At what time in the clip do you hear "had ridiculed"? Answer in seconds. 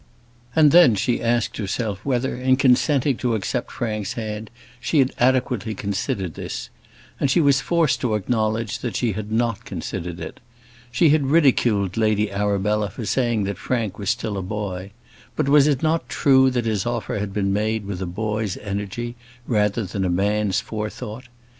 11.09-11.97